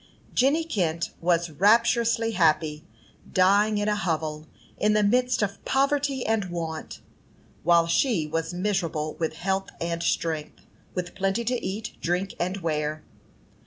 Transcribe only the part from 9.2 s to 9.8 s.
health